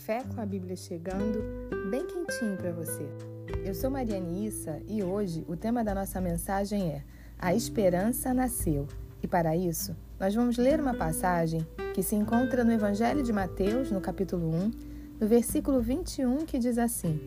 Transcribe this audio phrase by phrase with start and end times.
[0.00, 1.44] café com a Bíblia chegando,
[1.90, 3.06] bem quentinho para você.
[3.62, 7.04] Eu sou Mariane Issa e hoje o tema da nossa mensagem é
[7.38, 8.88] A Esperança Nasceu.
[9.22, 13.90] E para isso, nós vamos ler uma passagem que se encontra no Evangelho de Mateus,
[13.90, 14.70] no capítulo 1,
[15.20, 17.20] no versículo 21, que diz assim: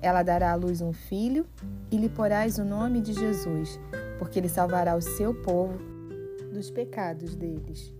[0.00, 1.46] Ela dará à luz um filho
[1.88, 3.78] e lhe porás o nome de Jesus,
[4.18, 5.78] porque ele salvará o seu povo
[6.52, 7.94] dos pecados deles.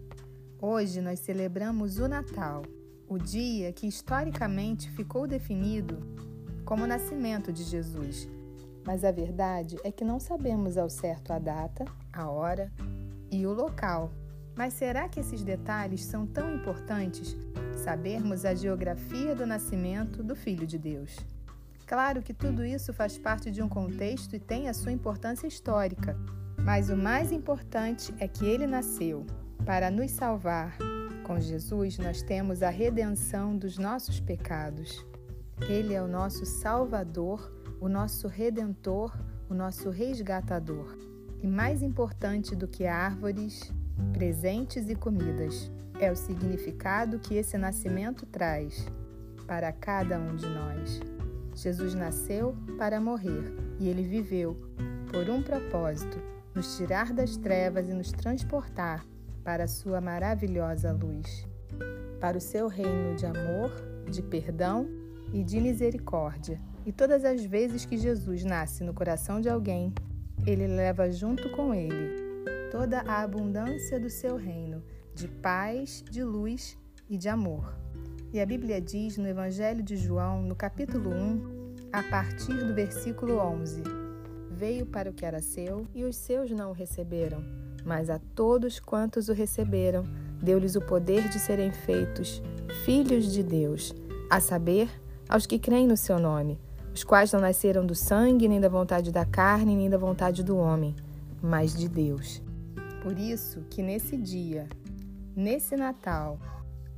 [0.60, 2.62] Hoje nós celebramos o Natal,
[3.08, 5.98] o dia que historicamente ficou definido
[6.64, 8.28] como o nascimento de Jesus.
[8.84, 12.70] Mas a verdade é que não sabemos ao certo a data, a hora
[13.30, 14.12] e o local.
[14.54, 17.36] Mas será que esses detalhes são tão importantes?
[17.84, 21.16] Sabermos a geografia do nascimento do Filho de Deus.
[21.86, 26.14] Claro que tudo isso faz parte de um contexto e tem a sua importância histórica,
[26.58, 29.24] mas o mais importante é que ele nasceu
[29.64, 30.76] para nos salvar.
[31.28, 35.04] Com Jesus, nós temos a redenção dos nossos pecados.
[35.68, 39.14] Ele é o nosso Salvador, o nosso Redentor,
[39.46, 40.96] o nosso resgatador.
[41.42, 43.70] E mais importante do que árvores,
[44.14, 48.86] presentes e comidas, é o significado que esse nascimento traz
[49.46, 50.98] para cada um de nós.
[51.54, 54.56] Jesus nasceu para morrer e ele viveu
[55.12, 56.18] por um propósito:
[56.54, 59.04] nos tirar das trevas e nos transportar
[59.48, 61.48] para a sua maravilhosa luz,
[62.20, 63.72] para o seu reino de amor,
[64.10, 64.86] de perdão
[65.32, 66.60] e de misericórdia.
[66.84, 69.90] E todas as vezes que Jesus nasce no coração de alguém,
[70.46, 72.14] ele leva junto com ele
[72.70, 76.76] toda a abundância do seu reino, de paz, de luz
[77.08, 77.74] e de amor.
[78.30, 83.38] E a Bíblia diz no Evangelho de João, no capítulo 1, a partir do versículo
[83.38, 83.82] 11:
[84.50, 88.78] Veio para o que era seu e os seus não o receberam mas a todos
[88.80, 90.04] quantos o receberam,
[90.42, 92.42] deu-lhes o poder de serem feitos
[92.84, 93.94] filhos de Deus,
[94.30, 94.88] a saber,
[95.28, 96.58] aos que creem no seu nome,
[96.94, 100.56] os quais não nasceram do sangue, nem da vontade da carne, nem da vontade do
[100.56, 100.94] homem,
[101.40, 102.42] mas de Deus.
[103.02, 104.68] Por isso que nesse dia,
[105.34, 106.38] nesse Natal,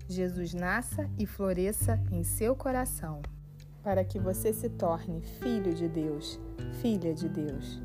[0.09, 3.21] Jesus nasça e floresça em seu coração,
[3.83, 6.41] para que você se torne filho de Deus,
[6.81, 7.81] filha de Deus.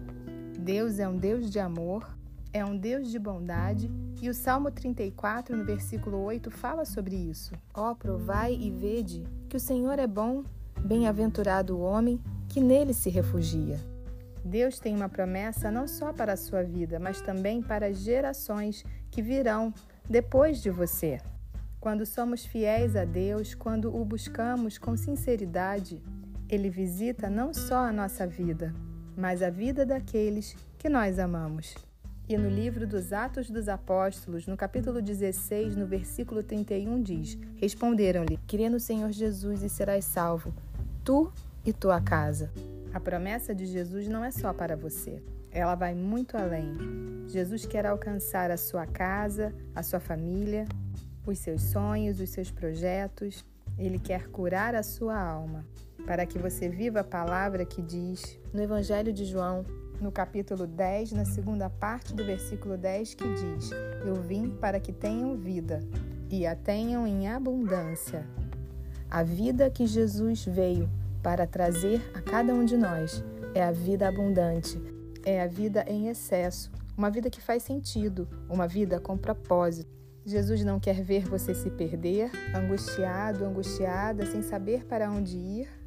[0.59, 2.07] Deus é um Deus de amor
[2.55, 7.53] é um Deus de bondade e o Salmo 34, no versículo 8, fala sobre isso.
[7.73, 10.41] Ó, oh, provai e vede que o Senhor é bom,
[10.79, 12.17] bem-aventurado o homem
[12.47, 13.77] que nele se refugia.
[14.41, 18.85] Deus tem uma promessa não só para a sua vida, mas também para as gerações
[19.11, 19.73] que virão
[20.09, 21.19] depois de você.
[21.81, 26.01] Quando somos fiéis a Deus, quando o buscamos com sinceridade,
[26.47, 28.73] Ele visita não só a nossa vida,
[29.17, 31.75] mas a vida daqueles que nós amamos.
[32.27, 38.39] E no livro dos Atos dos Apóstolos, no capítulo 16, no versículo 31, diz: Responderam-lhe:
[38.47, 40.51] Crê no Senhor Jesus e serás salvo,
[41.03, 41.31] tu
[41.63, 42.51] e tua casa.
[42.91, 45.21] A promessa de Jesus não é só para você,
[45.51, 46.73] ela vai muito além.
[47.27, 50.65] Jesus quer alcançar a sua casa, a sua família,
[51.27, 53.45] os seus sonhos, os seus projetos.
[53.77, 55.63] Ele quer curar a sua alma,
[56.07, 59.63] para que você viva a palavra que diz no Evangelho de João,
[59.99, 63.71] no capítulo 10, na segunda parte do versículo 10, que diz:
[64.05, 65.79] Eu vim para que tenham vida
[66.29, 68.25] e a tenham em abundância.
[69.09, 70.89] A vida que Jesus veio
[71.23, 73.23] para trazer a cada um de nós
[73.53, 74.81] é a vida abundante,
[75.25, 79.93] é a vida em excesso, uma vida que faz sentido, uma vida com propósito.
[80.25, 85.84] Jesus não quer ver você se perder, angustiado, angustiada, sem saber para onde ir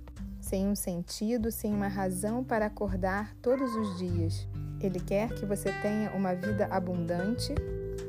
[0.49, 4.49] sem um sentido, sem uma razão para acordar todos os dias.
[4.81, 7.55] Ele quer que você tenha uma vida abundante,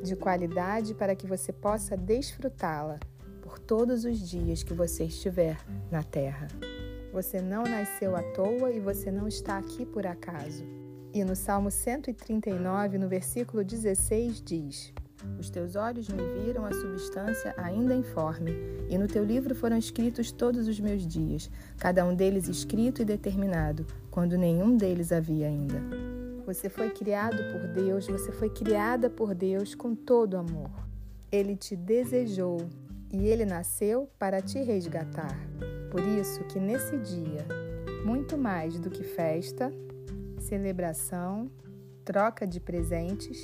[0.01, 2.97] de qualidade, para que você possa desfrutá-la
[3.41, 5.57] por todos os dias que você estiver
[5.91, 6.47] na terra.
[7.11, 10.63] Você não nasceu à toa e você não está aqui por acaso.
[11.13, 14.93] E no Salmo 139, no versículo 16, diz:
[15.39, 18.51] os teus olhos me viram a substância ainda informe,
[18.89, 23.05] e no teu livro foram escritos todos os meus dias, cada um deles escrito e
[23.05, 25.81] determinado, quando nenhum deles havia ainda.
[26.45, 30.71] Você foi criado por Deus, você foi criada por Deus com todo amor.
[31.31, 32.57] Ele te desejou
[33.13, 35.37] e ele nasceu para te resgatar.
[35.91, 37.45] Por isso que nesse dia,
[38.03, 39.71] muito mais do que festa,
[40.39, 41.51] celebração,
[42.03, 43.41] troca de presentes,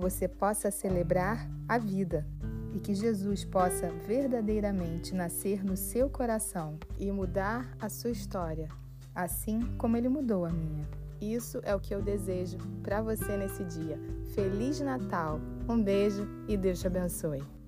[0.00, 2.26] você possa celebrar a vida
[2.74, 8.68] e que Jesus possa verdadeiramente nascer no seu coração e mudar a sua história,
[9.14, 10.88] assim como ele mudou a minha.
[11.20, 13.98] Isso é o que eu desejo para você nesse dia.
[14.34, 15.38] Feliz Natal!
[15.68, 17.59] Um beijo e Deus te abençoe.